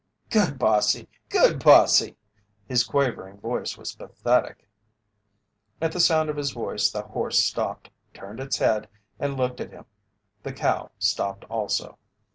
"Good 0.31 0.57
bossy! 0.57 1.07
Good 1.29 1.63
bossy!" 1.63 2.17
His 2.67 2.83
quavering 2.83 3.39
voice 3.39 3.77
was 3.77 3.93
pathetic. 3.93 4.67
At 5.79 5.91
the 5.91 5.99
sound 5.99 6.27
of 6.31 6.37
his 6.37 6.49
voice 6.53 6.89
the 6.89 7.03
horse 7.03 7.37
stopped, 7.43 7.91
turned 8.11 8.39
its 8.39 8.57
head, 8.57 8.89
and 9.19 9.37
looked 9.37 9.61
at 9.61 9.69
him. 9.69 9.85
The 10.41 10.53
cow 10.53 10.89
stopped 10.97 11.45
also. 11.51 11.99